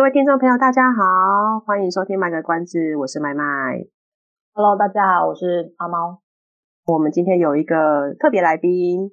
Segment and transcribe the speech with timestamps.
[0.00, 3.44] 各位听众朋友，大家好，欢迎收听《卖个关子》，我是麦麦。
[4.54, 6.22] Hello，大家好，我是阿猫。
[6.86, 9.10] 我们今天有一个特别来宾，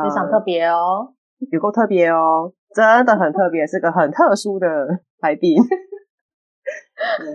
[0.00, 5.58] 非常特别哦，呃、有够特别哦，真的很特别，是个很特殊的来宾。
[5.58, 7.26] 嗯、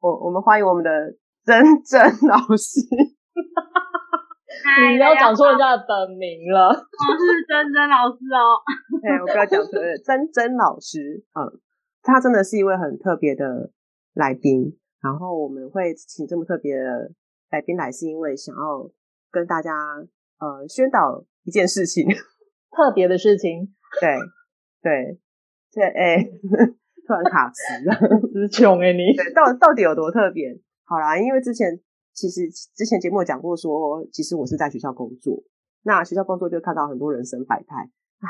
[0.00, 0.90] 我我们欢迎我们的
[1.44, 2.80] 珍珍老师。
[4.88, 8.56] 你不要讲出人家的本名了，我是珍珍老师哦。
[9.02, 11.60] 对，我不要讲错了，珍珍老师，嗯。
[12.02, 13.70] 他真的是一位很特别的
[14.14, 17.12] 来宾，然后我们会请这么特别的
[17.50, 18.90] 来宾来，是因为想要
[19.30, 19.72] 跟大家
[20.38, 22.06] 呃宣导一件事情，
[22.74, 23.74] 特别的事情。
[24.00, 24.16] 对
[24.82, 25.18] 对，
[25.70, 26.24] 这哎、欸，
[27.06, 27.94] 突然卡词了，
[28.32, 29.16] 词穷哎你。
[29.16, 30.58] 对，到到底有多特别？
[30.84, 31.78] 好啦，因为之前
[32.12, 35.42] 其实之前节目有讲过说，说其实我是在学校工作，
[35.82, 38.28] 那学校工作就看到很多人生百态，唉，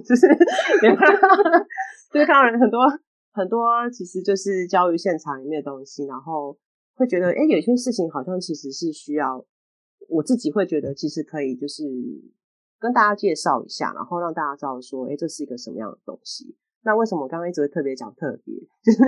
[0.00, 0.26] 就是
[2.12, 2.80] 就是看到人很多。
[3.36, 6.56] 很多其实就是教育现场里面的东西，然后
[6.94, 9.44] 会觉得，哎，有些事情好像其实是需要
[10.08, 11.84] 我自己会觉得，其实可以就是
[12.78, 16.56] 跟大家介绍一下，然后让大家知道说，哎，这是一个什么样的东西。
[16.82, 18.98] 那为什么我刚刚一直会特别讲特别， 就是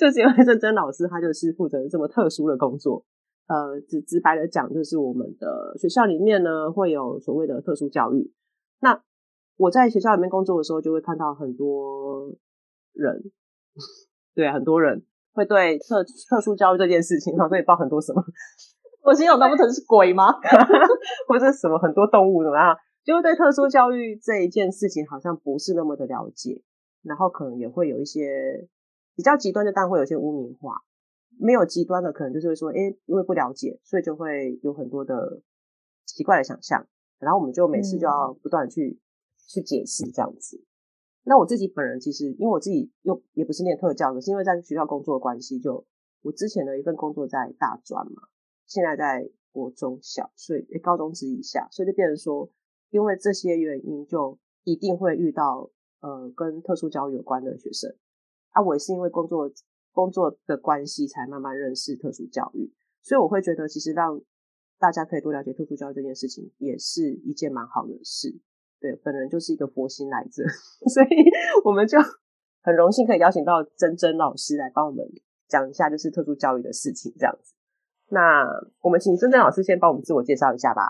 [0.00, 3.04] 就是因为珍珍老师他就是负责这么特殊的工作。
[3.46, 8.32] 呃，直直白的讲，就是我们的学校里面呢会有所谓的特殊教育。
[8.80, 9.02] 那
[9.58, 12.32] 我在学校里面工作的时候，就会看到很多
[12.94, 13.30] 人。
[14.34, 18.22] 对，很多人会对特特殊教育这件事情，然后会报很多什么，
[19.02, 20.32] 我心想，难不成是鬼吗？
[21.28, 22.76] 或者什么很多动物怎么样？
[23.04, 26.62] 就会对特殊教育这一件事情好像不是那么的了解，
[27.02, 28.66] 然后可能也会有一些
[29.14, 30.72] 比较极端的，但会有一些污名化；
[31.38, 35.42] 没有极端的，可能就是会说，哎，因为不了解，所以就会有很多的
[36.06, 36.86] 奇怪的想象，
[37.18, 39.00] 然后我们就每次就要不断去、嗯、
[39.48, 40.64] 去解释这样子。
[41.24, 45.84] 那我自己本人其实，因为我自己又也不是念特教的，是因为在学校工作的关系，就
[46.22, 48.28] 我之前的一份工作在大专嘛，
[48.66, 52.50] 现在在国中小，所以高中职以下，所以就变成说，
[52.90, 55.70] 因为这些原因，就一定会遇到
[56.00, 57.94] 呃跟特殊教育有关的学生
[58.50, 58.62] 啊。
[58.62, 59.50] 我也是因为工作
[59.92, 64.20] 工作的关系，才慢慢认识特殊教育，所以我会觉得，其实让
[64.78, 68.38] 大家可以多了解特殊教育这件事情，也是一件蛮好的事。
[68.84, 70.44] 对，本人就是一个佛心来着，
[70.92, 71.24] 所以
[71.64, 71.96] 我们就
[72.60, 75.02] 很荣幸可以邀请到珍珍老师来帮我们
[75.48, 77.54] 讲一下就是特殊教育的事情，这样子。
[78.10, 78.44] 那
[78.82, 80.82] 我们请珍珍老师先帮我们自我介绍一下吧。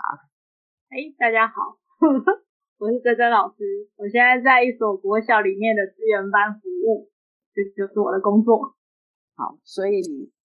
[0.89, 1.79] 哎，大家好，
[2.77, 3.63] 我是珍珍老师，
[3.95, 7.09] 我现在在一所国小里面的资源班服务，
[7.53, 8.75] 这就是我的工作。
[9.37, 10.01] 好，所以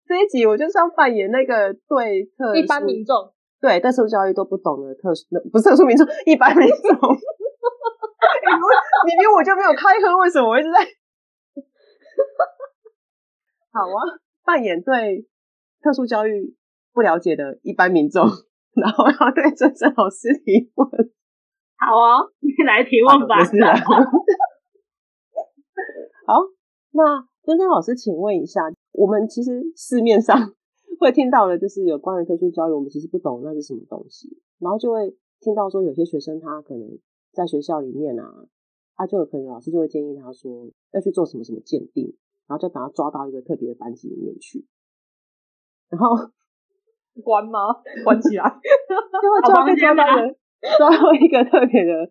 [0.08, 3.35] 这一集我就是要扮演那个对特一般民众，
[3.66, 6.86] 对特殊教育都不懂的特殊，不是特殊民众，一般民众。
[9.06, 10.78] 明明我就没有开课，为什么我一直在？
[13.74, 15.26] 好啊，扮演对
[15.82, 16.56] 特殊教育
[16.94, 18.24] 不了解的一般民众，
[18.76, 20.88] 然后要对珍珍老师提问。
[21.78, 23.38] 好啊，你来提问吧。
[26.28, 26.38] 好，
[26.92, 28.62] 那珍珍老师，请问一下，
[28.92, 30.38] 我们其实市面上
[31.00, 36.98] 会听到的，就是有关于特殊教育，我们其实不懂那是什么东西，然后就会听到说，有些学生他可能。
[37.36, 38.48] 在学校里面啊，
[38.96, 42.16] 他就有可能老师就会建议他说要去做什么什么鉴定，
[42.48, 44.66] 然后就把他抓到一个特别的班级里面去，
[45.90, 46.16] 然后
[47.26, 47.60] 关吗？
[48.06, 48.46] 关起来，
[49.22, 50.06] 就会抓被抓到
[50.78, 52.10] 抓到一个特别的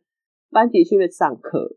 [0.51, 1.75] 班级去上课。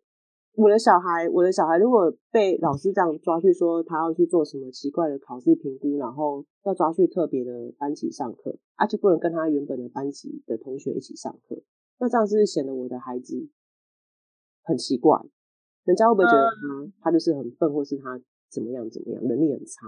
[0.58, 11.62] 我的小孩，我的小孩如果被老师这样抓去说他要去做什么奇怪的考试评估，然后要抓去特别的班级上课，啊，就不能跟他原本的班级的同学一起上课。
[12.00, 13.38] 那这样是显得我的孩子
[14.64, 15.22] 很奇怪？
[15.86, 19.86] 人家会不会觉得他、嗯、他就是很笨，或是他怎么样怎么样，能力很差？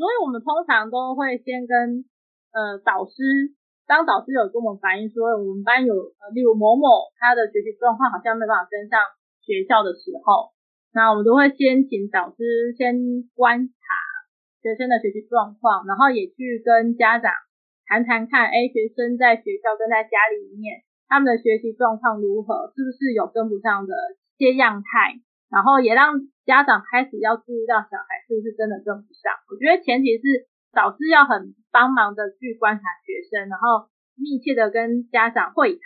[0.00, 2.00] 所以我们通常都会先跟
[2.56, 3.52] 呃导师，
[3.84, 9.04] 当导师有跟我们反映说，我们班有呃例如某某他的学习状况好像没办法跟上
[9.48, 10.52] 学校的时候，
[10.92, 13.80] 那我们都会先请导师先观察
[14.60, 17.32] 学生的学习状况，然后也去跟家长
[17.88, 20.84] 谈谈看，哎，学生在学校跟在家里面。
[21.08, 22.68] 他们的学习状况如何？
[22.76, 23.96] 是不是有跟不上的
[24.36, 25.16] 一些样态？
[25.48, 29.32] 然后也让家长开始要注意到小孩是不是真的跟不上。
[29.48, 33.88] 我觉得前提是导师要很帮忙的去观察学生，然后
[34.20, 35.80] 密切的跟家长会谈，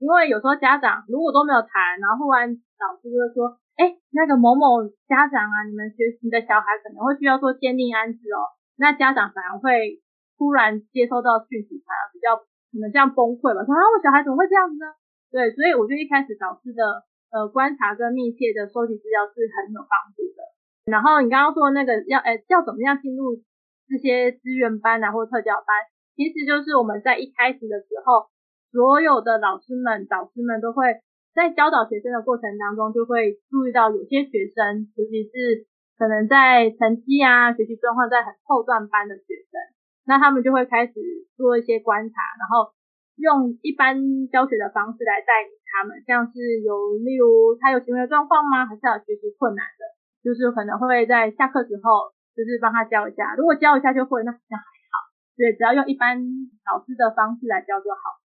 [0.00, 10.00] 因为有时候家长如果都没有谈，然后忽然导师就会说，哎，那个某某家长啊，你们学你的小孩可能会需要做鉴定安置哦，那家长反而会
[10.38, 14.86] 突然接收到讯息，反而比较可能这样崩溃吧，说啊，我小孩怎么会这样子呢？
[15.32, 17.02] 对，所以我就一开始导师的
[17.32, 20.40] 呃观察跟密切的收集资料是很有帮助的。
[20.86, 23.42] 然后你刚刚说那个要诶要怎么样进入
[23.88, 25.74] 这些资源班啊或特教班，
[26.14, 28.30] 其实就是我们在一开始的时候，
[28.70, 31.02] 所有的老师们导师们都会
[31.36, 35.68] 在教导学生的过程当中，就会注意到有些学生，尤其是
[36.00, 39.60] 可能在成绩啊学习状况在很后段班的学生，
[40.08, 40.94] 那他们就会开始
[41.36, 42.72] 做一些观察，然后。
[43.16, 48.68] 用一般教学的方式来带领他们，像是有例如他有行为状况吗？
[48.68, 49.88] 还是有学习困难的？
[50.20, 53.32] 就是可能会在下课之后，就是帮他教一下。
[53.40, 54.94] 如果教一下就会，那好像还好。
[55.32, 56.20] 对，只要用一般
[56.68, 58.20] 老师的方式来教就好。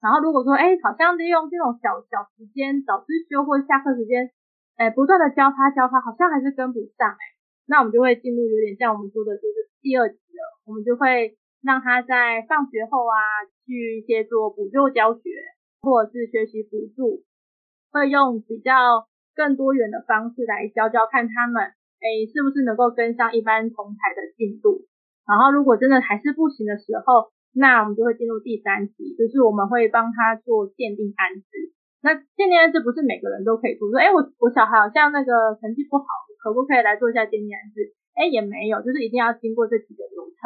[0.00, 4.32] 然后如果说，哎，好像利用这种小小时间，早自修或下课时间，
[4.76, 7.22] 哎，不断的教他教他，好像还是跟不上，哎，
[7.66, 11.36] 那我们就会进入有点像我们说的就是第二级了，我们就会。
[11.62, 13.20] 让他在放学后啊，
[13.66, 15.20] 去一些做补救教学，
[15.82, 17.22] 或者是学习辅助，
[17.92, 19.06] 会用比较
[19.36, 21.62] 更多元的方式来教教看他们，
[22.00, 24.88] 哎，是不是能够跟上一般同台的进度？
[25.28, 31.74] 然后如果真的还是不行的时候，那我们就会进入第三级，就是我们会帮他做鉴定安置。
[32.00, 36.06] 那鉴定安置不是每个人都可以做，说，哎，我我小孩好像那个成绩不好，
[36.42, 37.92] 可不可以来做一下鉴定安置？
[38.14, 40.38] 哎，也没有，就是一定要经过这几个流程。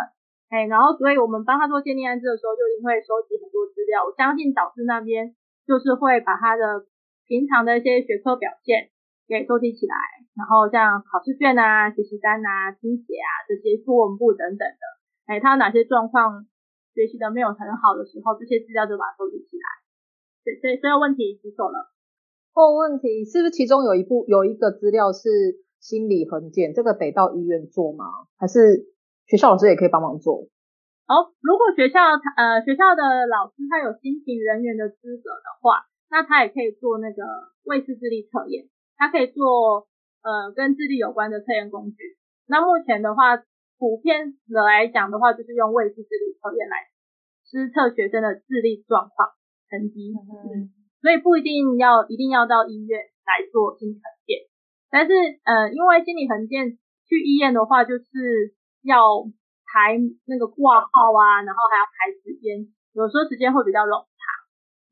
[0.51, 4.03] 哎，然后所以我们帮他做鉴定安置的时候，就一定会收集很多资料。
[4.03, 5.35] 我相信导师那边
[5.67, 6.87] 就是会把他的
[7.27, 8.91] 平常的一些学科表现
[9.27, 9.95] 给收集起来，
[10.37, 14.83] 然后像考试卷啊、学习单啊、听写啊这些作文簿等等的，
[15.27, 16.47] 哎，他有哪些状况
[16.95, 19.67] 学习的没有很好的时候，这些资料就把它收集起来。
[20.45, 21.91] 对，所以所有问题举手了。
[22.55, 25.29] 哦，问题是不是其中有一部有一个资料是
[25.81, 26.73] 心理横检？
[26.73, 28.07] 这个得到医院做吗？
[28.39, 28.95] 还是？
[29.27, 30.37] 学校老师也可以帮忙做。
[31.09, 31.97] 哦，如果学校
[32.37, 37.25] 呃学校的老师他有心评人员的资格的话，那他也可以做那个
[37.65, 38.69] 卫视智力测验，
[38.99, 39.89] 他可以做
[40.21, 42.19] 呃跟智力有关的测验工具。
[42.47, 43.39] 那目前的话，
[43.85, 46.89] 普遍的来讲的话，就是用魏氏智力测验来
[47.45, 49.29] 施测学生的智力状况
[49.69, 50.17] 成绩。
[50.17, 50.73] 嗯，
[51.05, 52.97] 所以不一定要一定要到医院
[53.29, 54.49] 来做心理衡鉴，
[54.89, 55.13] 但是
[55.45, 58.57] 呃因为心理衡鉴去医院的话就是。
[58.85, 59.25] 要
[59.65, 59.97] 排
[60.29, 64.21] 那个挂号啊，然后还要排时间，有时候时间会比较冗长，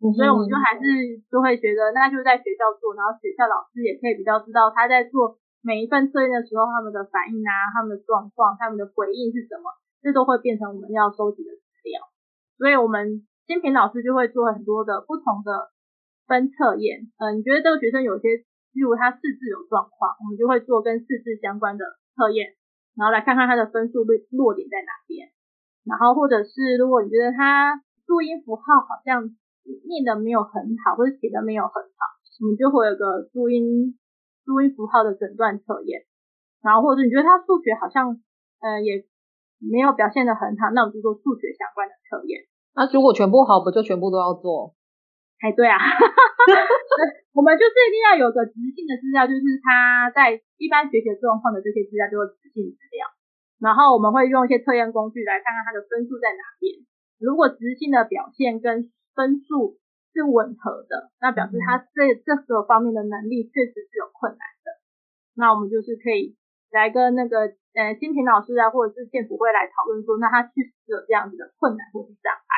[0.00, 9.70] 嗯，所以我们就还是就会觉得，那就在学校做，然后学校老师也可以比较知道他在做每一份测验的时候，他们的反应啊，他们的状况，他们的回应是什么，
[10.03, 12.03] 这都会变成我们要收集的资料。
[12.59, 15.70] 所以我们心评老师就会做很多的不同的
[16.26, 17.11] 分测验。
[17.19, 18.29] 嗯，你觉得这个学生有些，
[18.75, 21.85] 例如他四字有状况，我们就会做跟四字相关的
[22.15, 22.55] 测验。
[22.94, 25.31] 然后来看看他的分数落落点在哪边，
[25.85, 29.31] 然后或者是如果你觉得他注音符号好像
[29.88, 31.99] 念的没有很好，或者写的没有很好，
[32.43, 33.97] 我们就会有个注音
[34.44, 36.05] 注音符号的诊断测验。
[36.62, 38.20] 然后或者你觉得他数学好像
[38.63, 39.05] 呃也
[39.58, 42.46] 没有表现的很好，那我们就做数学相关的测验。
[42.75, 44.75] 那如果全部好，不就全部都要做？
[45.43, 45.75] 哎，对啊，
[47.34, 53.11] 我们就是一定要有个直性的资料，就是他在一般学习状况的这些资料，就是直性资料。
[53.58, 56.87] 然后我们会用一些测验工具来看看他的分数在哪边。
[57.19, 59.81] 如果直性的表现跟分数
[60.12, 64.76] 是吻合的，那表示他这这个方面的能力确实是有困难的。
[65.34, 66.36] 那我们就是可以
[66.70, 72.52] 来跟那个呃金平老师啊，或者是建福会来讨论说，那他确实有这样子的困难或是障碍。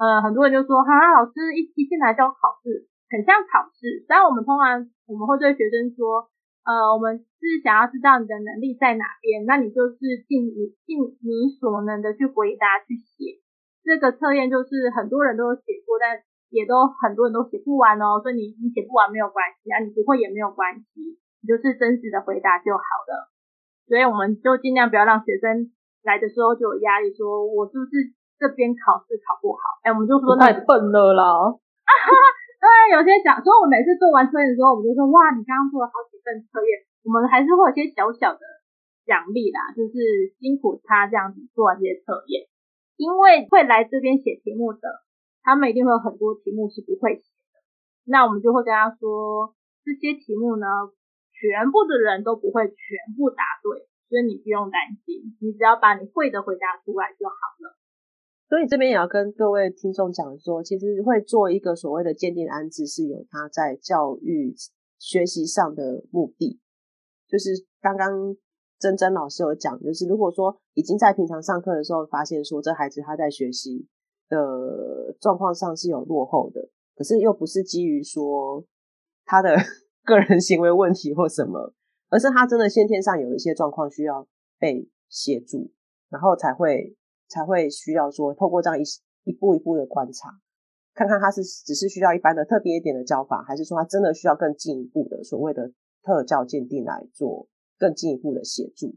[0.00, 4.04] 呃，很多人就说，哈，老师一一进来教考试，很像考试。
[4.08, 6.28] 但我们通常我们会对学生说，
[6.64, 9.96] 呃，我们是想要知道你的能力在哪边，那你就是
[10.28, 13.40] 尽你尽你所能的去回答去写。
[13.84, 16.20] 这个测验就是很多人都有写过，但
[16.50, 18.20] 也都很多人都写不完哦。
[18.20, 23.32] 所以你你写不完没有关系啊，你不会也没有关系，你就是真实的回答就好了。
[23.88, 28.12] 所以我们就尽量不要让学生来的时候就有压力，说我是不是？
[28.40, 31.28] 这边考试考不好，哎，我们就说太笨了啦。
[31.28, 32.20] 啊哈哈，
[32.56, 38.40] 对，有些讲，所以我每次做完测验的时候，我们就说，哇，你刚刚做了好几份测验，我们还是会有些小小的
[39.04, 42.48] 奖励啦，就是辛苦他这样子做完这些测验，
[42.96, 45.04] 因为会来这边写题目的，
[45.42, 47.60] 他们一定会有很多题目是不会写的，
[48.04, 49.54] 那我们就会跟他说，
[49.84, 50.66] 这些题目呢，
[51.32, 57.76] 全部的人都不会全部答对，所以你不用担心，你只要把你会的回答出来就好了。
[58.48, 64.52] 所以这边也要跟各位听众讲说，其实会做一个所谓的鉴定安置，是有他在教育
[64.98, 66.58] 学习上的目的。
[67.28, 68.36] 就是刚刚
[68.80, 73.86] 珍珍老师有讲，就是如果说已经在平常上课的时候发现说这孩子他在学习
[74.30, 78.64] 的状况上是有落后的，可是又不是基于说
[79.26, 79.54] 他的
[80.04, 81.74] 个人行为问题或什么，
[82.08, 84.26] 而是他真的先天上有一些状况需要
[84.58, 85.70] 被协助，
[86.08, 86.96] 然后才会。
[87.32, 88.82] 才会需要说透过这样一
[89.22, 90.30] 一步一步的观察，
[90.94, 95.70] 看看他是只是需要一般的特别一点的教法，还是说他真的需要更进一步的所谓的
[96.02, 97.46] 特教鉴定来做
[97.78, 98.96] 更进一步的协助。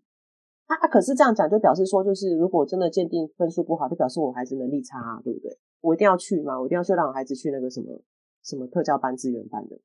[0.67, 5.57] 啊，可是这样讲就表示说，就是如果真的鉴定分数不好，就表示我孩子能力差啊，对不对？
[5.81, 6.59] 我一定要去吗？
[6.59, 8.01] 我一定要去让我孩子去那个什么
[8.43, 9.81] 什么特教班、资源班的吗？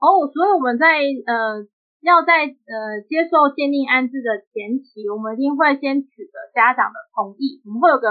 [0.00, 0.86] 哦，所以我们在
[1.26, 1.66] 呃。
[2.00, 7.60] 要在呃接受鉴定安置的前期，我们一定会先取得家长的同意。
[7.60, 8.08] 我们会有个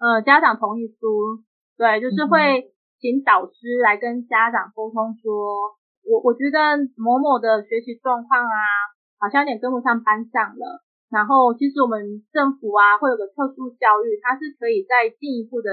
[0.00, 1.44] 呃家长同意书，
[1.76, 5.76] 对，就是会请导师来跟家长沟通说，
[6.08, 8.56] 我我觉得某某的学习状况啊，
[9.20, 10.80] 好像有点跟不上班上了。
[11.10, 15.70] 然后其实我们政府啊会有个特殊教育，它是可以再进一步的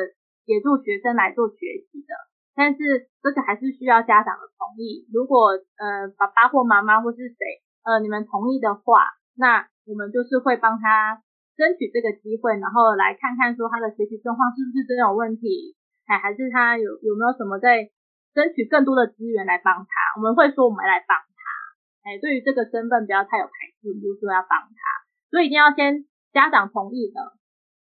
[0.48, 2.12] 协助学生来做学习的。
[2.56, 5.04] 但是这个还是需要家长的同意。
[5.12, 7.36] 如果呃爸爸或妈妈或是谁
[7.84, 11.20] 呃你们同意的话，那我们就是会帮他
[11.60, 15.76] 争取这个机会，然后来看看说他的学习状况是不是真有问题，
[16.08, 17.92] 哎，还是他有有没有什么在
[18.32, 19.92] 争取更多的资源来帮他。
[20.16, 24.80] 我们会说我们来帮他，哎，对于这个身份不要太有排斥，我们就说要帮他，
[25.36, 27.20] 所以一定要先家长同意的，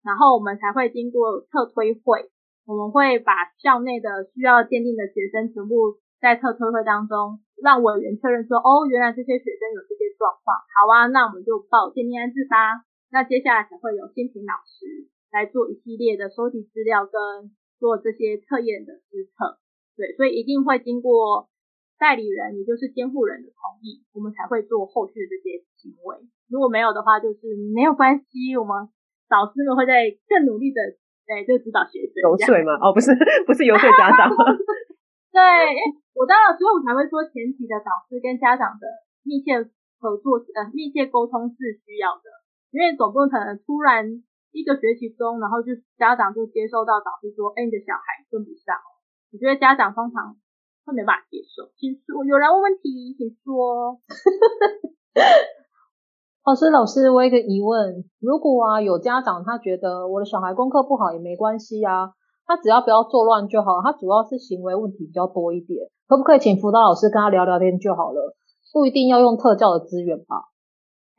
[0.05, 2.29] 然后我们才会经过特推会。
[2.67, 12.85] 我们会把校内的需要鉴定的学生全部在特推会当中，让委员确认说，哦，原来这些学生有这些状况，好啊，那我们就报鉴定安置吧。
[13.09, 19.57] 那接下来才会有先请老师来做一系列的收集资料跟做这些测验的施测，
[19.97, 21.49] 对，所以一定会经过
[21.97, 26.29] 代理人，也就是监护人的同意，我们才会做后续的这些行为。
[26.49, 27.39] 如果没有的话，就是
[27.73, 28.89] 没有关系，我们
[29.29, 30.81] 导师们会在更努力的。
[31.29, 32.73] 对，就指导学生游说嘛？
[32.81, 33.13] 哦，不是，
[33.45, 34.33] 不是游说家长。
[35.29, 35.37] 对，
[36.17, 38.89] 我当然，所以我才会说前期的导师跟家长的
[39.21, 39.61] 密切
[40.01, 42.25] 合作，呃，密切沟通是需要的，
[42.73, 44.09] 因为总不可能突然
[44.49, 48.73] 一个学期中，然后就家长就接收到导师说，哎，你的小孩跟不上。
[49.29, 50.33] 我觉得家长通常
[50.81, 51.69] 会没办法接受。
[51.77, 54.01] 请说，有人问问题，请说。
[56.46, 62.10] 老师，老师，我有一个疑问：如果啊有家长他觉得我的小孩功课不好也没关系啊，
[62.48, 65.77] 他只要不要作乱就好，他主要是行为问题比较多一点，
[66.08, 68.34] 可不可以请辅导老师跟他聊聊天就好了？
[68.74, 70.50] 不一定要用特教的资源吧？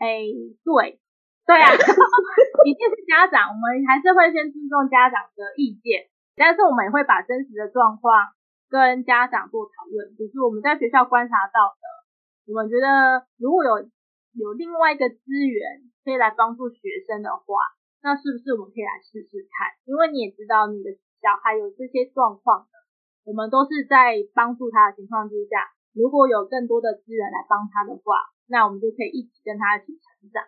[0.03, 0.27] 哎，
[0.65, 0.99] 对，
[1.47, 1.69] 对啊，
[2.67, 8.35] 一定是家长，我们还是会先尊重家长的意见，但是我们也会把真实的状况
[8.69, 11.85] 跟家长做讨论，就是我们在学校观察到的，
[12.51, 13.87] 我们觉得如果有。
[14.33, 17.59] 有另外一个资源可以来帮助学生的话，
[18.03, 19.75] 那是不是我们可以来试试看？
[19.85, 22.75] 因为你也知道，你的小孩有这些状况的，
[23.25, 28.15] 我们都是在帮助他的情况之下，如果有更多的资源来帮他的话，
[28.47, 30.45] 那我们就可以一起跟他一起成长。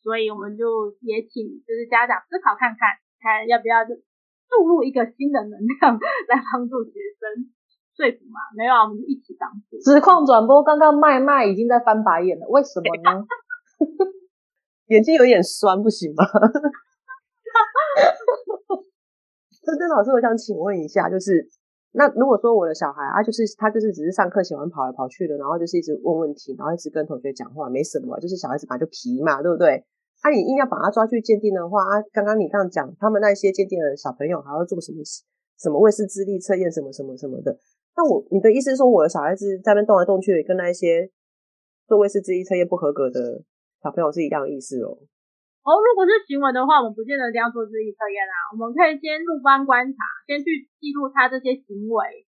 [0.00, 5.98] 所以我们就也请就是家长思考看看，看要不要注入一个新的能量
[6.30, 7.52] 来帮助学生。
[7.98, 8.38] 说服嘛？
[8.54, 9.50] 没有啊，我们就一起当。
[9.82, 13.26] 实况转播刚刚麦麦已经在翻白眼了，为什么呢？
[14.86, 16.24] 眼睛有点酸，不行吗？
[19.66, 21.44] 真真老师，我想请问一下，就是
[21.92, 29.84] 那如果说我的小孩啊，就是他就是只是上课喜欢跑来跑去的，然后就是一直问问题，然后一直跟同学讲话，没什么，就是小孩子本来就皮嘛，对不对？
[30.22, 35.02] 啊，你硬要把他抓去鉴定的话，啊，刚刚你这样讲，他们那些鉴定的小朋友还要做什么
[35.58, 37.58] 什么卫士智力测验，什么什么什么的。
[37.96, 41.10] 那我，你的意思是说，我的小孩子在那边动来动去，跟那一些
[41.86, 43.42] 做卫士智力测验不合格的
[43.82, 44.94] 小朋友是一样的意思哦？
[45.66, 48.54] 哦，如果是行为的话，我们不见得一定要做智力测验啦。
[48.54, 52.24] 我们可以先入班观察，先去记录他这些行为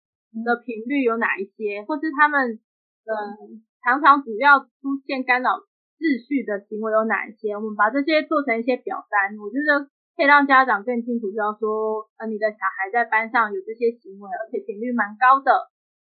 [0.45, 2.61] 的频率有哪一些，或是他们
[3.09, 5.57] 嗯常常主要出现干扰
[5.97, 7.57] 秩序的行为有哪一些。
[7.57, 9.89] 我们把这些做成一些表单，我觉得。
[10.15, 15.51] 可以让家长更清楚知道说，呃，你的小孩在班上有这些行为，而且频率蛮高的，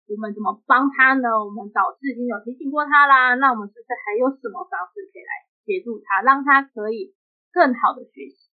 [0.06, 1.26] 我们怎么帮他呢？
[1.42, 5.32] 我们导师已经有提醒过他啦，那我们是不是还有什么方式可以来
[5.66, 7.10] 协助他，让他可以
[7.50, 8.54] 更好的学习？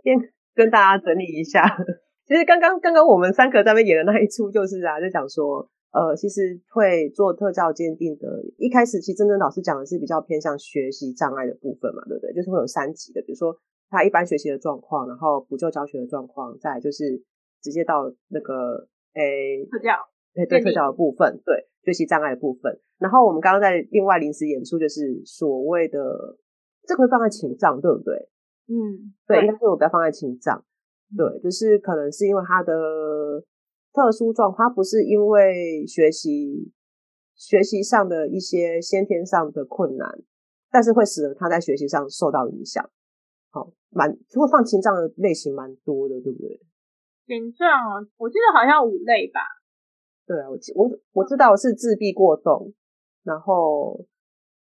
[0.00, 0.16] 先
[0.56, 1.68] 跟大家整理一下，
[2.24, 12.32] 其实刚刚刚刚我们三个在那演的那一出就是啊，就讲说，呃，其实会做特教鉴定的，一开始其实真正老师讲的是比较偏向学习障碍的部分嘛，对不对？
[12.32, 13.54] 就是会有三级的，比如说
[13.94, 17.22] 他一般学习的状况，然后补救教学的状况，再来就是
[17.62, 19.92] 直接到那个诶特教，
[20.34, 22.80] 诶对特教的部分，对学习障碍的部分。
[22.98, 26.36] 然后我们刚刚在另外临时演出，就是所谓的
[26.86, 28.28] 这个会放在情障，对不对？
[28.66, 30.64] 嗯，对，应该是我不要放在情障，
[31.16, 33.44] 对，就是可能是因为他的。
[33.94, 36.72] 特殊状况，他不是因为学习
[37.36, 40.20] 学习上的一些先天上的困难，
[40.68, 42.84] 但是会使得他在学习上受到影响。
[43.94, 46.60] 好，蛮会放情障的类型蛮多的，对不对？
[47.26, 47.68] 情障，
[48.18, 49.40] 我记得好像五类吧。
[50.26, 52.74] 对啊，我我我知道是自闭过动，
[53.24, 54.04] 然后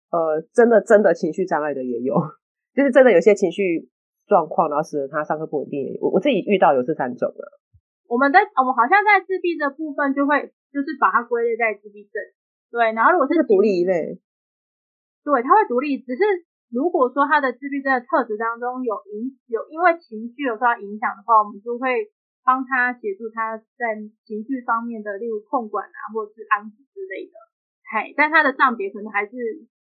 [0.10, 2.15] 呃，真的真的情绪障碍的也有，
[2.74, 3.89] 就是真的有些情绪
[4.27, 5.98] 状况，然后使得他上课不稳定。
[6.01, 7.60] 我我自己遇到有这三种了。
[8.07, 12.22] 我们在我们好像在自闭的部分就会就是把它归类在自闭症，
[12.72, 12.93] 对。
[12.93, 14.17] 然后如果是独立一类，
[15.24, 16.00] 对，它会独立。
[16.00, 16.24] 只是
[16.69, 22.12] 如果说他的自闭症的特质当中有影有因为情绪有受到影响的话，我们就会
[22.43, 23.95] 帮他协助他在
[24.25, 27.36] 情绪方面的，例如控管啊，或者是安抚之类的。
[27.88, 29.31] 嘿，但他的障别可能还是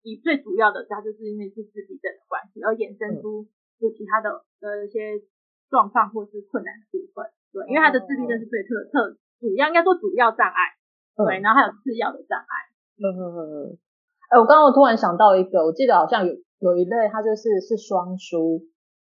[0.04, 3.50] 以最主要的，他就是因为是自闭症的关系，而衍生出
[3.82, 5.25] 就其他的的一些
[5.70, 7.25] 状况或是困难的部分。
[7.50, 10.77] 对，因为他的自闭症是最特特主要应该说主要障碍，
[11.18, 12.54] 对，然后还有次要的障碍。
[13.01, 13.39] 嗯嗯嗯
[13.74, 13.77] 嗯。
[14.36, 18.60] 哎，我刚刚我突然想到一个，我记得好像有有一类，他就是是双输，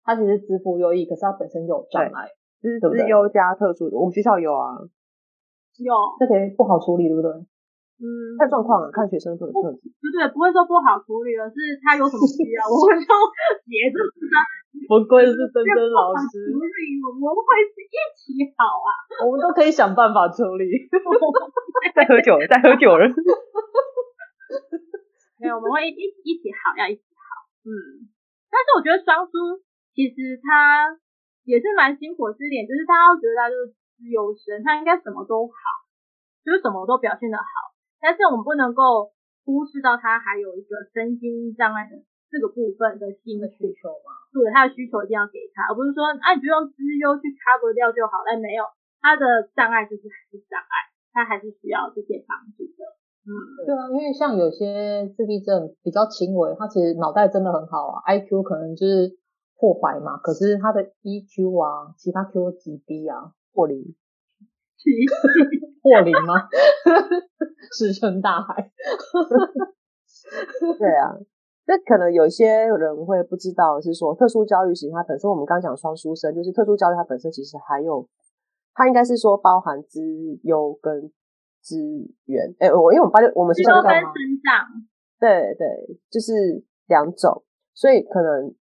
[0.05, 2.29] 他其实是资赋优异，可是他本身有障碍，
[2.61, 4.77] 是资优加特殊的，我们学校有啊，
[5.81, 7.33] 有，这可以不好处理，对不对？
[8.05, 9.81] 嗯，看状况啊，看学生的特质。
[10.05, 13.09] 对对，不会说不好处理，而是他有什么需要，我们就
[13.65, 13.97] 协助
[14.29, 14.45] 他。
[14.85, 20.69] 不愧是蓁蓁老师，处理我们会是一起好啊，我们都可以想办法处理。
[21.97, 23.09] 在喝酒了，在喝酒了。
[25.45, 27.45] 没有，我们会一一起好，要一起好。
[27.69, 28.09] 嗯，
[28.49, 29.61] 但是我觉得双叔
[29.93, 30.97] 其实他
[31.45, 35.61] 也是蛮辛苦的点，就是大家都觉得他就是资优生，他应该什么都好，
[36.41, 39.13] 就是什么都表现的好，但是我们不能够
[39.45, 42.01] 忽视到他还有一个身心障碍的。
[42.35, 48.67] 这个部分的新的需求嘛，对，他的需求一定要给他，而不是说，啊，你就用资优去 cover 掉就好，但没有，
[48.99, 52.94] 他的障碍就是还是障碍，他还是需要这些帮助的。
[53.27, 53.33] 嗯，
[53.67, 59.17] 对啊，因为像有些自闭症比较轻微，他其实脑袋真的很好啊，IQ 可能就是
[59.59, 63.95] 破百嘛，可是他的 EQ 啊，其他 Q 极低啊，破零，
[65.83, 66.49] 破零吗？
[67.77, 68.71] 石沉大海。
[70.79, 71.17] 对啊。
[71.67, 78.07] 那可能有些人会不知道，是说特殊教育其实它本身，我们刚讲双书生，就是特殊教育它本身其实还有，
[78.75, 80.03] 它应该是说包含资
[80.43, 81.11] 优跟
[81.65, 81.81] 资
[82.27, 82.55] 源。
[82.61, 84.13] 哎，我因为我们发现我们是资优跟身
[84.45, 84.69] 障，
[85.19, 88.55] 对对，就是两种，所以可能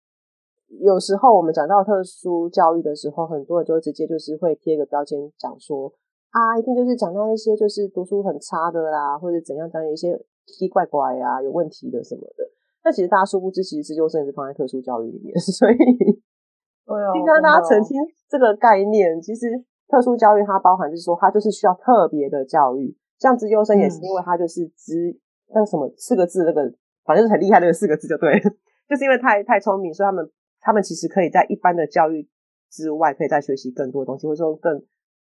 [0.79, 5.91] 有时候我们讲到特殊教育的时候，很多人就直接就是会贴一个标签，讲说
[6.31, 12.49] 啊，一定就是讲到一些就是读书很差的啦，或者怎样讲有一些奇奇怪怪啊，有问题的什么的。
[12.85, 19.21] 那其实大家殊不知，其实资优生是放在特殊教育里面， 所以，对啊，应该大家澄清这个概念。
[19.21, 19.47] 其实
[19.93, 22.97] 特殊教育它包含就是说，它就是需要特别的教育。
[23.19, 25.19] 像资优生也是因为它就是资、嗯、
[25.53, 26.63] 那个什么四个字，那个
[27.05, 28.39] 反正就是很厉害那个四个字就对了，
[28.89, 30.27] 就是因为太太聪明，所以他们
[30.59, 32.27] 他们其实可以在一般的教育
[32.71, 34.83] 之外，可以再学习更多东西，或者说更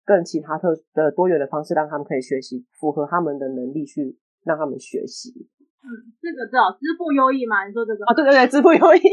[0.04, 5.48] 更其他特的多元的方式，让他们可以学习符合他们的能力去让他们学习。
[5.88, 5.88] 嗯，
[6.20, 7.64] 这个叫资赋优异嘛？
[7.64, 8.12] 你说这个啊？
[8.12, 9.04] 对对对，支付优异，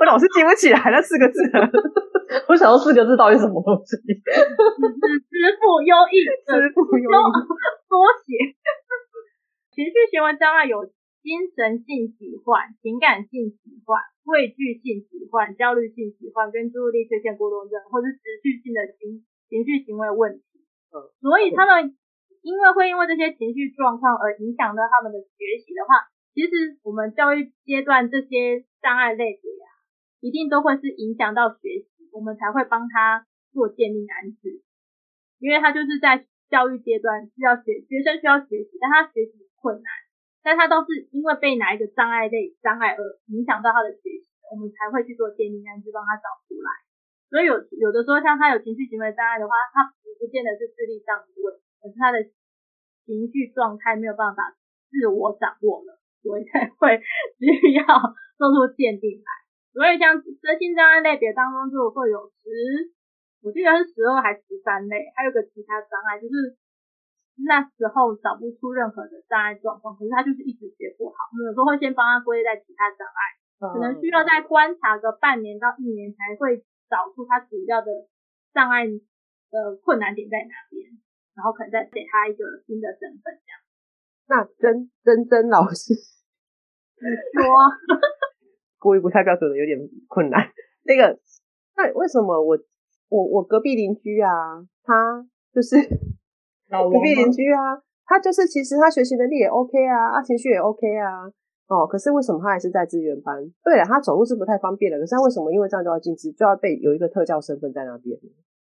[0.00, 1.38] 我老是记不起来那四个字。
[2.48, 3.94] 我想说四个字到底什么东西？
[3.94, 7.30] 支付优异， 支付优异
[7.86, 7.92] 缩
[8.24, 8.56] 写。
[9.70, 10.86] 情绪行为障碍有
[11.22, 20.66] 精神性疾患、情感性疾患、畏惧性疾患、焦虑性疾患跟注意力缺陷过动症，或是持续性的情情绪行为问题。
[20.90, 21.94] 嗯，所以他们
[22.42, 26.10] 因为会因为这些情绪状况而影响到他们的学习的话。
[26.34, 29.70] 其实我们教育阶段这些障碍类别啊，
[30.18, 34.60] 一定都会是影响到学习，我们才会帮他做鉴定安置，
[35.38, 39.86] 因为他就是在教育阶段需要学，学生需要学习，但他学习困难，
[40.42, 46.68] 但他都是因为被哪一个障碍类障碍而影响到他的学习，我们才会去做鉴定安置，帮他找出来。
[47.30, 52.26] 所以有有的时候像他有情绪行为障碍的话，他不不见得是智力上的问题，而是他的
[53.06, 54.58] 情绪状态没有办法
[54.90, 56.02] 自我掌握了。
[56.24, 56.96] 所以才会
[57.36, 57.44] 需
[57.76, 57.84] 要
[58.40, 59.28] 做出鉴定来，
[59.76, 62.88] 所以像身心障碍类别当中就会有十，
[63.44, 66.56] 我记得是十二还是十三类，还有个其他障碍就是
[67.44, 71.28] 那时候找不出任何的障碍状况，可是他就是一直学不好。
[71.28, 73.20] 我们有时候会先帮他归类在其他障碍，
[73.60, 78.08] 可能需要再观察个半年到一年才会找出他主要的
[78.56, 80.88] 障碍的困难点在哪边，
[81.36, 83.60] 然后可能再给他一个新的身份这样。
[84.26, 85.92] 那珍珍珍老师，
[87.00, 87.54] 你说，
[88.78, 89.78] 故意不太标准的有点
[90.08, 90.40] 困难。
[90.86, 91.18] 那个，
[91.76, 92.58] 那为什么我
[93.08, 94.30] 我我隔壁邻居啊，
[94.82, 95.76] 他就是
[96.70, 101.26] 隔壁邻居啊，他就是其实他学习能力也 OK 啊，啊情绪也 OK 啊，
[101.68, 103.42] 哦，可是为什么他还是在资源班？
[103.64, 108.18] 对了，他走路是不太方便的，可是他为什么因为这样就要进资，就要被有一个特教身份在那边？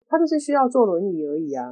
[0.08, 1.72] 他就是需要坐轮椅而已啊。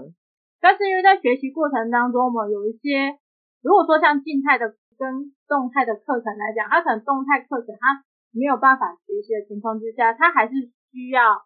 [0.61, 3.17] 但是因为在学习过程当中嘛，有一些。
[3.61, 4.65] 如果说像静态的
[4.97, 10.53] 跟动态的课程来讲，他可能动态课程他没有办法学习的情况之下，他还是
[10.93, 11.41] 需要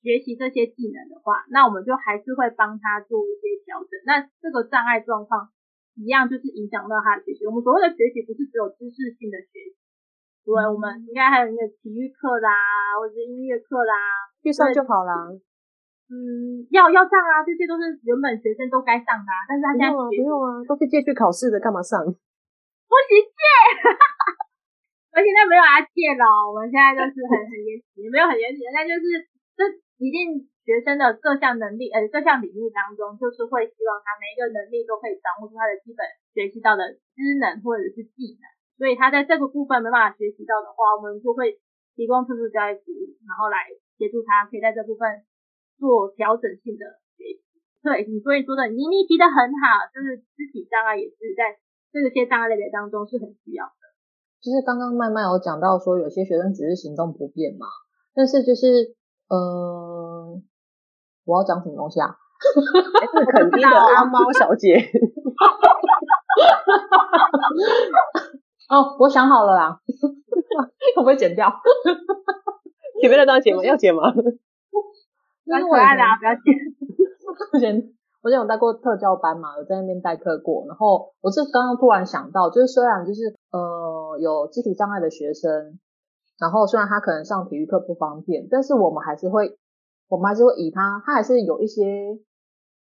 [0.00, 3.92] 学习这些技能的话，那我们就还是会帮他做一些调整。
[4.08, 5.52] 那这个障碍状况
[6.00, 7.44] 一样就是影响到他的学习。
[7.44, 9.76] 我们所谓的学习不是只有知识性的学习，
[10.42, 12.50] 对，我们应该还有一个体育课啦，
[12.96, 13.94] 或者是音乐课啦，
[14.40, 15.12] 去上就好啦。
[16.08, 21.98] 嗯，要要上啊，这些都是原本学生都该上的啊，但是他现在不用啊，不用啊，都是借去考试的，干嘛上？
[22.90, 23.40] 不许借，
[25.10, 29.26] 而且那没有啊借了，我们现在就是很很严谨，也没有很严谨，那就是
[29.58, 29.66] 这
[29.98, 38.44] 一定学生的各项能力，呃，各项领域当中，就是会希望他每一个能力都可以掌握出他的基本学习到的知能或者是技能，
[38.78, 41.58] 所以他在这个部分没办法学习到的话，我们就会
[41.94, 43.66] 提供特殊教育服务，然后来
[43.98, 45.26] 协助他，可以在这部分。
[45.76, 46.88] 做调整性的
[47.20, 47.44] 学习，
[47.84, 51.52] 对，你所以说的，你你提的很好，就是肢体障碍也是在
[51.96, 53.72] 这个些障碍类别当中是很需要的。
[54.44, 57.66] 就是刚刚麦麦有讲到说，有些学生只是行动不便嘛，
[58.14, 58.94] 但是就是，
[59.32, 60.42] 嗯、呃，
[61.24, 62.12] 我要讲什么东西啊？
[62.36, 64.76] 是肯定的阿猫小姐。
[68.68, 69.80] 哦，我想好了啦，
[70.94, 71.50] 可不可以剪掉？
[73.00, 73.64] 前面那段剪吗？
[73.64, 74.12] 要剪吗？
[75.46, 77.96] 蛮可爱的啊，不要紧。
[78.26, 80.66] 我以前我以前有带过特教班嘛，有在那边代课过。
[80.66, 85.78] 然后我是刚刚突然想到，就是虽然就是呃有肢体障碍的学生，
[86.36, 89.56] 然后虽然他可能上体育课不方便，但是我们还是会，
[90.08, 92.18] 我们还是会以他，他还是有一些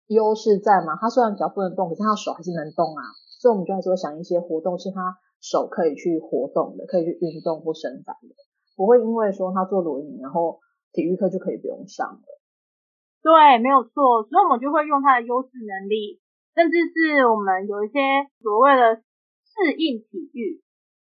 [0.08, 0.96] 优势在嘛。
[1.00, 3.02] 他虽然脚不能动，可是他手还是能动啊。
[3.38, 8.34] 所以我们就还是会想一些活动，是他手可以去活动的，可以去运动或伸展的，
[8.76, 10.58] 不会因为说他坐轮椅，然后
[10.90, 12.37] 体育课就可以不用上了。
[13.22, 16.20] 对，没有错，所以我们就会用他的优势能力，
[16.54, 17.98] 甚至是我们有一些
[18.40, 20.62] 所谓的适应体育，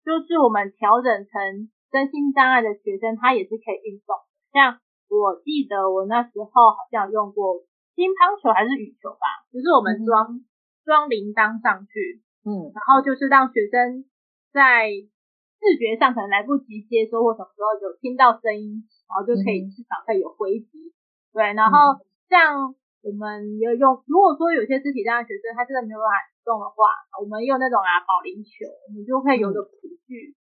[0.05, 4.17] 就是我们调整成身心障碍的学生，他也是可以运动。
[4.53, 7.61] 像我记得我那时候好像用过
[7.95, 10.41] 乒乓球还是羽球吧，就是我们装
[10.85, 14.05] 装铃铛上去，嗯，然后就是让学生
[14.53, 20.93] 在视觉上可能来不及接收或什么时候有听到声音，然后就可以至少可以有回击。
[21.33, 29.71] 对，然后像我们有用，如果说有些肢体障碍学生他真的没有办法动的话，我们用那种啊保龄球，我们就会有个辅
[30.09, 30.35] 具，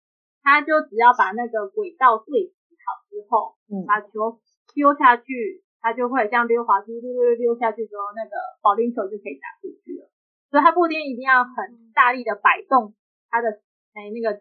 [0.41, 4.39] 他就只要把那个轨道对齐好之后，嗯，把球
[4.73, 10.07] 丢下去，他就会像溜滑梯溜溜溜下去之后，那个保龄球就可以打出去了。
[10.49, 12.95] 所以他不一定一定要很大力的摆动
[13.29, 13.49] 他的
[13.93, 14.39] 哎那个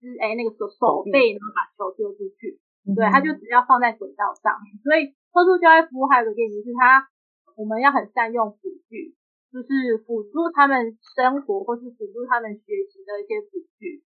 [0.00, 2.58] 肢哎那个手手背，然后把球丢出去，
[2.96, 4.58] 对，他就只要放在轨道上。
[4.64, 5.14] 面，所以。
[5.32, 7.08] 特殊教育服务还有个点就是，它
[7.56, 9.16] 我们要很善用辅具，
[9.50, 14.04] 就是辅助他们生活或是辅助他们学习的一些辅具，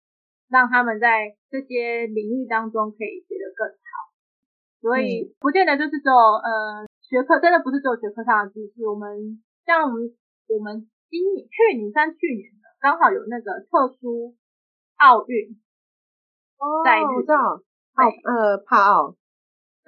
[0.48, 4.14] 让他们在这些领域当中可以学得更好。
[4.80, 8.86] 所以不见得就是只有呃学科，真的不是只有学科上的知识。
[8.86, 10.14] 我们像我们
[10.46, 14.36] 我们今年去年算去年的，刚好有那个特殊
[14.98, 15.58] 奥运
[16.84, 19.16] 在日本，奥呃帕奥。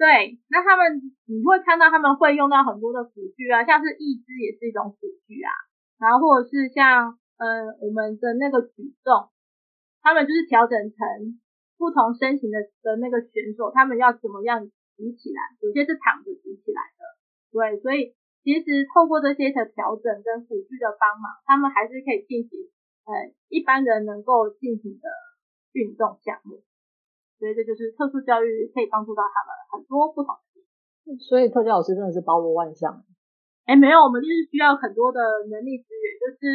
[0.01, 5.53] 对，那他们你会看到他们会用到很多的辅具啊，像是义肢也是一种辅具啊，
[6.01, 9.29] 然后或者是像呃我们的那个举重，
[10.01, 11.37] 他们就是调整成
[11.77, 14.65] 不同身形的的那个选手，他们要怎么样
[14.97, 17.01] 举起来，有些是躺着举起来的，
[17.53, 22.57] 对，所以其实透过这些的调整跟辅具的帮忙，他们还是可以进行
[23.05, 25.05] 呃一般人能够进行的
[25.73, 26.63] 运动项目。
[27.41, 31.17] 所以这就是特殊教育可以帮助到他们很多不同的。
[31.17, 33.01] 所以特教老师真的是包罗万象。
[33.65, 35.17] 哎，没有，我们就是需要很多的
[35.49, 36.45] 能力资源，就是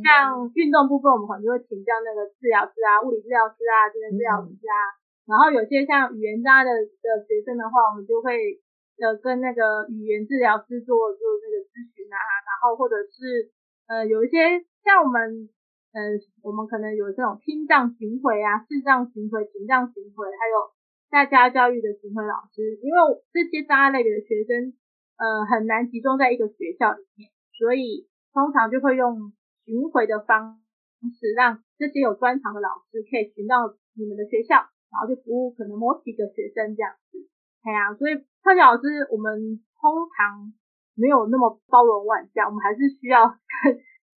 [0.00, 4.96] 像运动部分，我们可能就会请教那个治疗师啊、物理治疗师啊、精神治疗师啊。
[5.28, 8.56] 然后有些像语言障碍的的学生的话，我们就会
[9.04, 12.16] 呃跟那个语言治疗师做做那个咨询啊，
[12.48, 13.52] 然后或者是
[13.88, 15.48] 呃，有一些像我们，
[15.96, 16.12] 呃，
[16.44, 20.68] 我们可能有这种听障巡回啊、视障巡回、听障巡回，还有
[21.08, 22.98] 在家教育的巡回老师，因为
[23.32, 24.76] 这些障碍类别的学生，
[25.16, 28.04] 呃，很难集中在一个学校里面，所以
[28.36, 29.32] 通常就会用
[29.64, 30.60] 巡回的方
[31.00, 37.24] 式，让这些有专长的老师可以巡到你们的学校，然后就服务可能某几个学生这样子。
[37.64, 40.52] 对啊，所以特教老师我们通常
[40.92, 43.32] 没有那么包容万象，我们还是需要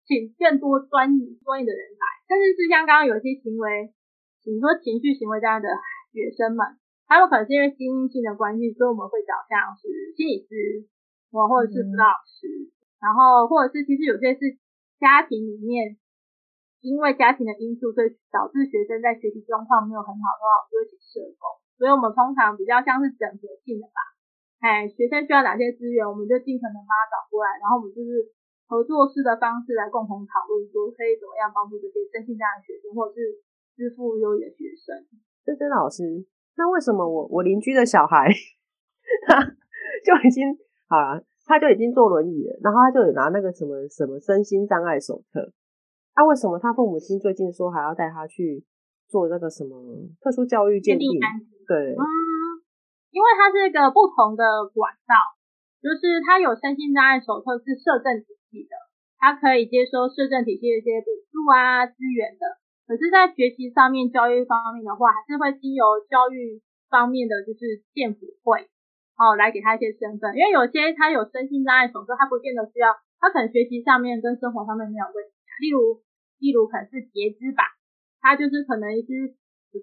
[0.09, 1.13] 请更多专
[1.45, 2.05] 专业的人来。
[2.25, 3.93] 但是是像刚刚有些行为，
[4.41, 5.69] 比如说情绪行为这样的
[6.09, 6.65] 学生们，
[7.05, 9.85] 他们可能是因为心因性的关系，所以我们会找像是
[10.17, 10.89] 心理师，
[11.29, 14.57] 或或者是辅导师，然后或者是其实有些是
[14.97, 16.01] 家庭里面
[16.81, 21.61] 因为家庭的因素，所以导致学生在学习状况没有很好的话，我们就会请社工。
[21.77, 23.99] 所以我们通常比较像是整合性的吧，
[24.59, 28.35] 哎，学生需要哪些资源，我们就尽可能把他找过来，然后我们就是
[28.69, 33.41] 合作式的方式来共同讨论，说可以怎么样帮助这些身心障碍学生，或者是
[33.73, 34.93] 资赋优异的学生。
[35.41, 36.05] 珍珍老师，
[36.53, 38.29] 那为什么我我邻居的小孩
[39.25, 39.41] 他
[40.05, 40.53] 就已经
[40.85, 45.49] 好了，他就已经坐轮椅了，然后他就有拿那个什么什么身心障碍手册，
[46.13, 48.63] 那、啊、为什么他父母亲最近说还要带他去
[49.09, 49.73] 做那个什么
[50.21, 51.09] 特殊教育鉴定？
[51.65, 52.03] 对，嗯，
[53.09, 55.13] 因为它是一个不同的管道，
[55.81, 58.73] 就是它有身心障碍手册是社政体的，
[59.19, 62.57] 它可以接收社政体系的一些补助啊资源的。
[62.89, 68.65] 可是，在学习上面、教育方面的话，还是会经由教育方面的就是健辅会
[69.19, 76.01] 哦来给他一些身份，因为有些他有身心障碍手册，他不见得需要，他可能学习上面跟生活上面没有问题，例如
[76.39, 77.63] 例如可能是截肢吧，
[78.21, 79.35] 他就是可能是。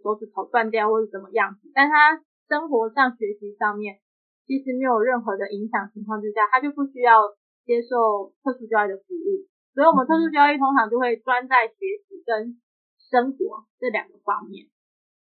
[0.02, 4.00] 手指头断掉或者怎么样子，但他生活上、学习上面
[4.44, 7.22] 其实没有任何的影响情况之下，他就不需要
[7.66, 9.44] 接受特殊教育的服务。
[9.74, 11.74] 所以，我们特殊教育通常就会专在学
[12.09, 12.57] 习跟
[12.96, 14.70] 生活这两个方面，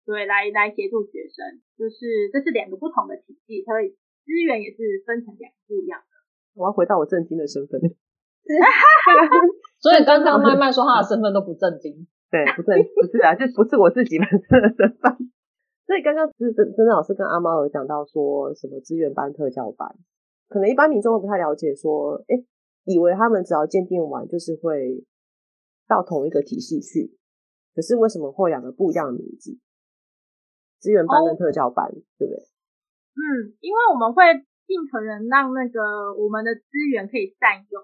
[0.04, 1.62] 对，来来协助学生。
[1.78, 6.12] 就是这是两个不同的体系，所以资源也是分成两个不一样的。
[6.54, 7.80] 我要回到我正经的身份，
[9.80, 12.06] 所以刚刚麦麦说他的身份都不正经。
[12.32, 15.16] 对，不正不是啊，就不是我自己本身的身份。
[15.88, 19.88] 所以刚刚是珍珍老师跟阿猫有讲到说什么资源班、特教班，
[20.52, 22.36] 可能一般民众会不太了解，说，哎，
[22.84, 25.02] 以为他们只要鉴定完就是会
[25.88, 27.16] 到同一个体系去，
[27.74, 29.58] 可是为什么会两个不一样的名字？
[30.78, 32.36] 资源班跟特教班，哦、对不对？
[33.16, 34.22] 嗯，因为我们会
[34.66, 36.62] 尽可能让那个我们的资
[36.92, 37.82] 源可以善用，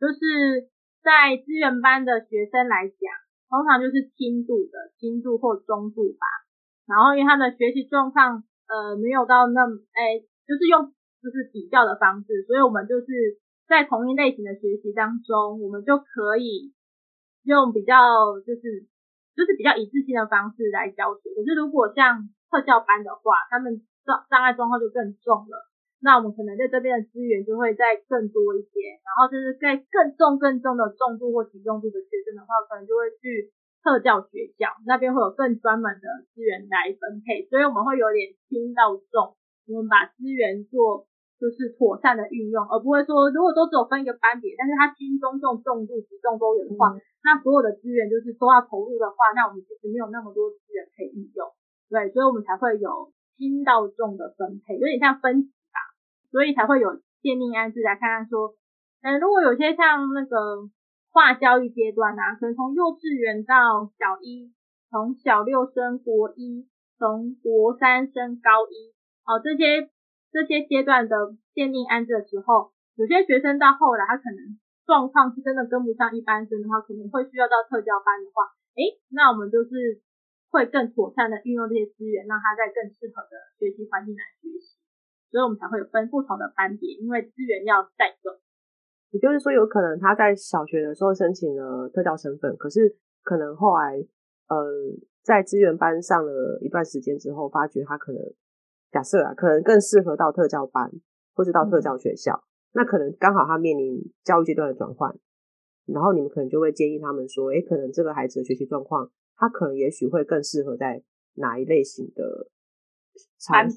[0.00, 0.70] 就是
[1.02, 2.98] 在资源班的学生来讲。
[3.48, 6.26] 通常就是轻度的，轻度或中度吧。
[6.84, 10.92] 然后因为他的学习状况，呃，没有到那么，哎，就是用
[11.26, 16.70] 就是比较的方式，所以我们就是在同一类型的学习当中，我们就可以
[17.42, 18.86] 用比较就是
[19.34, 21.34] 就是比较一致性的方式来教学。
[21.34, 25.66] 可是如果像特教班的话，他们障障碍状况就更重了。
[25.98, 33.50] 那我们可能在这边的资源就会再更多一些，然后就是在更重更重的重度或极重度的学生的话，可能就会去
[33.82, 39.34] 特教学校那边会有更专门的资源来分配，所以我们会有点轻到重，
[39.66, 51.48] 我们把资源做就是妥善的运用，而不会说如果都只有分一个班别，但是它轻中重重度极重都有的话，嗯、那所有的资源就是都要投入的话，那我们其实没有那么多资源可以运用，
[51.88, 55.78] 对，所以我们才会有轻到重的分配，有点像分级吧。
[56.32, 58.56] 所以才会有鉴定安置来看看说，
[59.02, 60.68] 嗯，如果有些像那个
[61.12, 64.52] 跨教育阶段啊，可能从幼稚园到小一，
[64.90, 66.68] 从小六升国一，
[66.98, 68.92] 从国三升高一，
[69.24, 69.88] 哦，这些
[70.32, 80.02] 这些阶段的鉴定安置的时候，有些学生到后来他可能状况是真的跟不上一般生的话，可能会需要到特教班的话，诶，那我们就是
[80.50, 84.78] 会更妥善的运用这些资源，让他在更适合的学习环境来学习。
[85.30, 88.38] 所以我们才会有分不同的班别，因为资源要带够。
[89.10, 93.98] 也就是说，有可能他在小学的时候申请了特教身份，可是可能后来，
[94.48, 94.66] 呃，
[95.22, 98.22] 在资源班上了一段时间之后，发觉他可能
[98.96, 100.90] 假设啊，可能更适合到特教班，
[101.34, 102.32] 或是到特教学校。
[102.32, 105.14] 嗯、那可能刚好他面临教育阶段的转换，
[105.84, 111.02] 然后你们可能就会建议他们说，诶，可能这个孩子的学习状况，他可能也许会更适合在
[111.34, 112.48] 哪一类型的
[113.38, 113.76] 产品。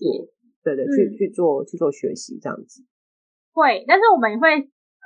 [0.61, 2.83] 对对，去去做去做学习这样子，
[3.55, 4.51] 会，但是我们也会，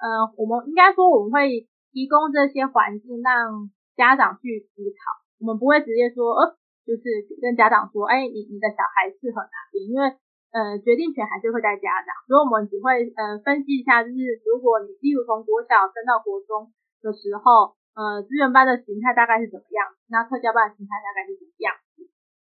[0.02, 5.02] 呃，我们应该说我们会提供这些环境让家长去思考，
[5.38, 7.06] 我们不会直接说，呃，就是
[7.40, 10.14] 跟家长说，哎，你你的小孩适合哪因为
[10.54, 16.70] 呃，决定权还是会在家长，所以我们只会呃分析一下，就是如果你例如从国小升到国中，
[17.02, 19.90] 的时候，呃，资源班的形态大概是怎么样？
[20.08, 21.74] 那特教班的形态大概是怎么样？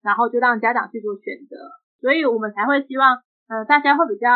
[0.05, 1.57] 然后就让家长去做选择，
[1.99, 4.29] 所以我们才会希望，呃，大家会比较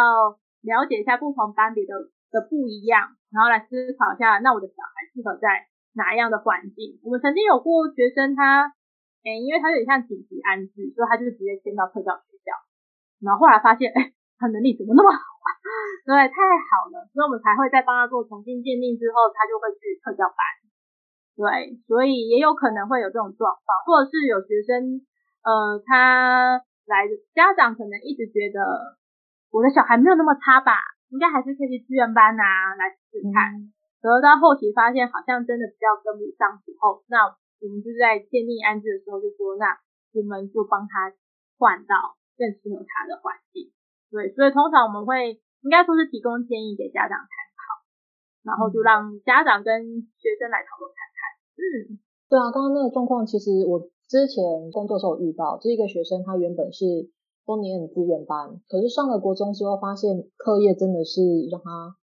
[0.66, 1.94] 了解一下不同班别的
[2.34, 6.98] 的不一样，然后来思考一下，那我的小孩适合在哪一样的环境？
[7.06, 8.74] 我们曾经有过学生他，
[9.24, 12.52] 诶，因为他有点像紧急安置，所以他就直接迁到特教学校，
[13.22, 15.48] 然后后来发现，哎他能力怎么那么好啊？
[16.08, 20.40] 对，太好了，所以我们才会再帮他做重新鉴定之后，他就会去特教班。
[21.36, 25.04] 对，所以也有可能会有这种状况，或者是有学生，
[25.44, 28.96] 呃，他来的家长可能一直觉得
[29.52, 30.80] 我的小孩没有那么差吧，
[31.12, 33.72] 应该还是可以去志愿班啊来试试看。
[34.00, 39.76] 然后到后期发现好像真的比较跟不上之后，那我们就在鉴定安置的时候就说，那
[40.16, 41.12] 我们就帮他
[41.60, 43.68] 换到更适合他的环境。
[44.08, 47.84] 对，所以通常我们会应该说是提供建议给家长参考，
[48.48, 51.20] 然后就让家长跟学生来讨论看看。
[51.60, 52.00] 嗯，
[52.32, 57.12] 对啊，刚刚那个状况其实我之前工作的时候遇到，这一个学生他原本是
[57.46, 61.22] 都念资源班，可是上了国中之后发现课业真的是
[61.52, 61.98] 让他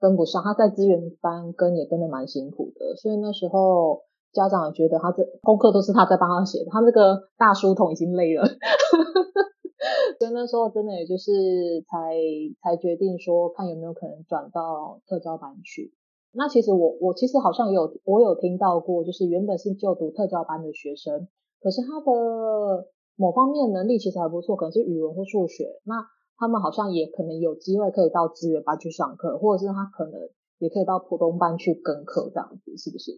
[0.00, 8.44] 跟不上，他在资源班跟也跟的蛮辛苦的，所以那时候家长也觉得他这功课都是他在帮他写的，他那个大书童已经累了。
[10.18, 12.14] 所以那时候真的也就是才
[12.62, 15.92] 才决定说，看有没有可能转到特教班去。
[16.32, 21.28] 那其实我我其实好像也有我有听到过，就是原本是就读特教班的学生，
[21.60, 25.80] 可是他的某方面能力其实还不错，可能是语文或数学。
[25.84, 26.06] 那
[26.38, 30.20] 他们好像也可能有机会可以到资源班去上课，或者是他可能
[30.58, 33.12] 也可以到普通班去跟课这样子，是不是？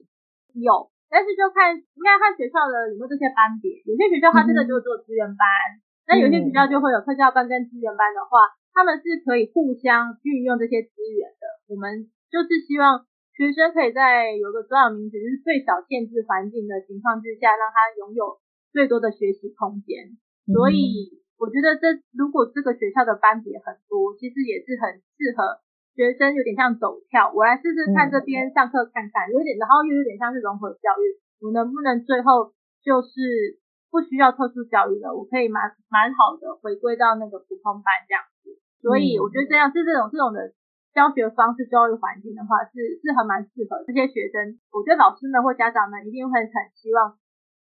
[0.54, 5.46] 有，但是就看应该看学校的有没有这些班别，有些学校它真的就做资源班。
[5.78, 11.44] 嗯那有些学校就会有特教班跟资源班的话，他们是可以互相运用这些资源的。
[11.64, 18.36] 我们就是希望学生可以在有个主要名词，就是最少限制环境的情况之下，让他拥有
[18.68, 20.20] 最多的学习空间。
[20.52, 27.32] 所以我觉得这如果这个学校的班别很多，其实也是很适合学生，有点像走跳。
[27.32, 32.52] 我来试试看这边上课看看，有点然后又有点像是融合教育，我能不能最后
[32.82, 33.62] 就是。
[33.94, 40.50] 不需要特殊教育的，我可以蛮蛮好的回归到那个普通班这样子，所以我觉得这样是这种这种的
[40.90, 44.58] 教学方式、教育环境的话，是是很蛮适合这些学生。
[44.74, 47.14] 我觉得老师们或家长们一定会很希望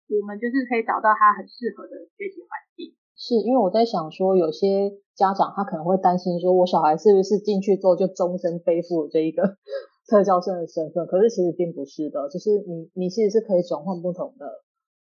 [0.08, 2.48] 我们就是可以找到他很适合的学习环
[2.80, 2.96] 境。
[3.22, 9.44] 是因为我在想说，有些家长他可能会担心说，我小孩是不是进去之后就终身背负这一个
[10.10, 11.06] 特教生的身份？
[11.06, 14.64] 可是其实并不是的，就是你你其实是可以转换不同的。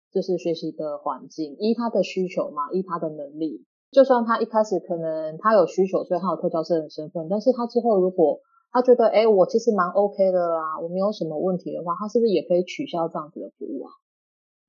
[0.09, 3.65] 就是学习的环境，依他的需求嘛，依他的能力。
[3.91, 8.39] 就算他一开始可能他有需求，所以他有特教生的身份，但是他之后如果
[8.71, 13.91] 他觉得，哎、我其实蛮 OK 的啦，我没有什么问题的话，他是不是也可以取消这样子的服务啊？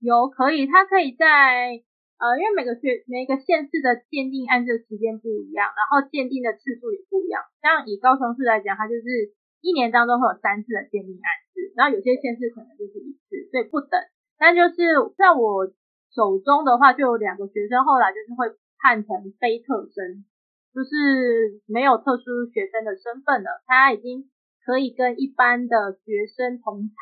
[0.01, 1.81] 有，可以，他可以在
[2.19, 7.47] 呃，因为每个学每个县市的鉴定案子时间不一样，然后鉴定的次数也不一样。
[7.63, 13.95] 像以高雄市来讲，它就是一年当中会有三次的鉴定案子，然后有些县市可能就是一次，所以不等。
[14.37, 14.75] 但就是
[15.17, 15.71] 在我
[16.11, 18.51] 手中的话，就有两个学生，后来就是会
[18.83, 20.27] 判成非特生，
[20.75, 23.63] 就是没有特殊学生的身份了。
[23.67, 24.31] 他已经
[24.67, 26.95] 可以跟一般的学生同才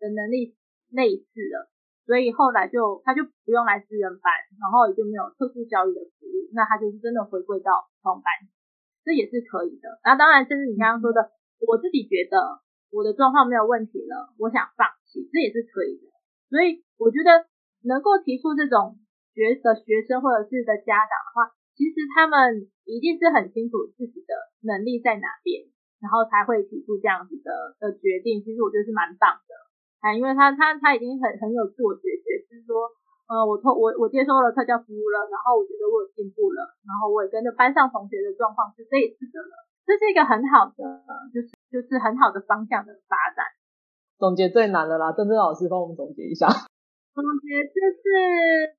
[0.00, 0.56] 的能力
[0.88, 1.71] 类似了，
[2.04, 7.70] 所以后来就他就不用来资源班，然后也就没有特殊教育的服务，那他就是真的回归到
[8.02, 8.26] 普通班，
[9.04, 10.00] 这也是可以的。
[10.02, 11.30] 那当然，就是你刚刚说的，
[11.66, 12.60] 我自己觉得
[12.90, 16.10] 我的状况没有问题了，我想放弃，这也是可以的。
[16.50, 17.46] 所以我觉得
[17.86, 18.98] 能够提出这种
[19.32, 24.34] 学的学生或者是的家长的话，其实他们一定是很清楚自己的
[24.66, 25.70] 能力在哪边，
[26.02, 28.42] 然后才会提出这样子的的决定。
[28.42, 29.52] 其实我觉得是蛮棒的
[30.02, 32.90] 啊，因为他他他已经很很有自我觉觉，就是说，
[33.30, 39.54] 呃，我我我接受了特教服务了，然后我觉得我有进步了，然后我也跟着班上同学的状况是类似的了，
[39.86, 40.82] 这是一个很好的，
[41.30, 43.46] 就是就是很好的方向的发展。
[44.18, 46.50] 总结最难的啦，郑郑老师帮我们总结一下。
[47.14, 48.02] 总结就是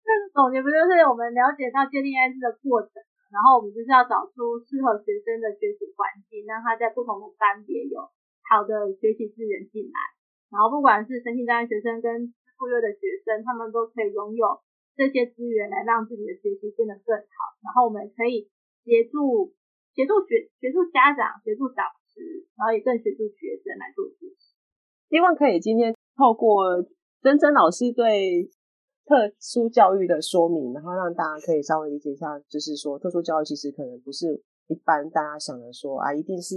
[0.04, 3.00] 这个总结不就是我们了解到鉴定案子的过程，
[3.32, 8.02] 然后我们就是要找出适合学生的学习环境，让他在不同的班别有
[8.50, 9.98] 好的学习资源进来，
[10.54, 14.46] 然后不管是身心障碍学生跟自负的学生，他们都可以拥有
[14.94, 18.46] 这些资源来让自己的学习变得更好，然后我们可以
[18.86, 19.50] 协助
[19.98, 21.82] 协助学协助家长协助导
[22.14, 24.54] 师，然后也更协助学生来做学习。
[25.10, 26.86] 希望可以今天透过
[27.22, 28.50] 曾曾老师对
[29.06, 36.56] 特殊教育的说明，然后让大家可以稍微理解一下，就是说特殊教育其实可能不是一般大家想的说啊，一定是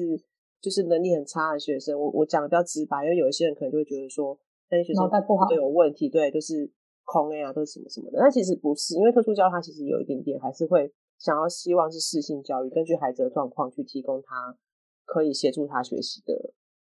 [0.67, 4.37] 就是能力很差的学生，我我讲的比较直白，因为有一些人可能就会觉得说
[4.69, 5.09] 那些学生
[5.49, 6.69] 都有问题，对，都是
[7.05, 8.19] 空 A 啊，都是什么什么的。
[8.19, 14.59] 那其实不是，因为特殊教育它其实有一点点还是会想要希望是适性教育，根据孩子的状况去提供他
[15.05, 16.53] 可以协助他学习的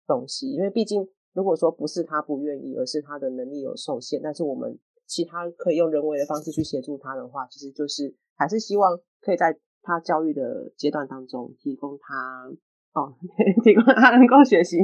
[0.06, 0.48] 东西。
[0.48, 12.50] 因为毕竟如果说不是他不愿意，而是他的能力有受限，但是我们其他可以用人为的方式去协助他的话，其实就是还是希望可以在他教育的阶段当中提供他。
[12.98, 13.14] 哦，
[13.62, 14.78] 提供他能够学习，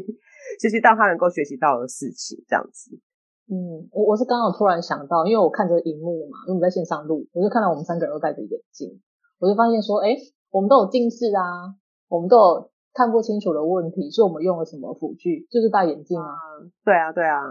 [0.61, 2.97] 学习到他能够学习到的事情，这样子。
[3.51, 9.01] 嗯，我我是刚刚突然想到，因为我看着荧幕嘛，因为我们在线上录，我就看到我们三个人都戴着眼镜，
[9.39, 10.17] 我就发现说，哎，
[10.51, 11.75] 我们都有近视啊，
[12.09, 15.47] 我们都有看不清楚的问题，所以我们用了什么辅具？
[15.51, 16.33] 就是戴眼镜啊。
[16.85, 17.43] 对啊，对啊，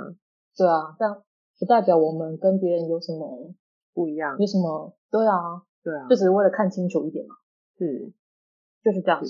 [0.57, 1.21] 对啊，这样
[1.59, 3.53] 不代表我们跟别人有什么
[3.93, 4.95] 不一样，有什么？
[5.11, 7.35] 对啊，对啊，就只是为了看清楚一点嘛。
[7.77, 8.11] 是，
[8.83, 9.21] 就是这样。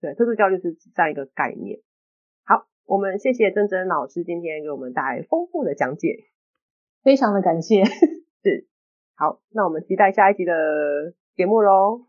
[0.00, 1.80] 对，特殊教育是这样一个概念。
[2.44, 6.24] 好，我们谢谢珍珍老师今天给我们带来丰富的讲解，
[7.02, 7.84] 非常的感谢。
[8.44, 8.66] 是，
[9.16, 10.52] 好，那我们期待下一集的
[11.34, 12.06] 节目喽。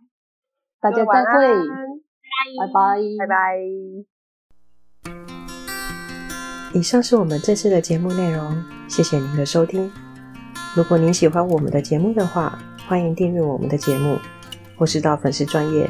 [0.82, 1.14] 大家再会，
[2.58, 3.58] 拜拜，拜拜。
[6.74, 9.90] 以上是我们这次的节目内容，谢谢您的收听。
[10.76, 14.18] 如果您喜欢我们的节目的话，欢迎订阅我们的节目，
[14.78, 15.90] 或是到粉丝专页。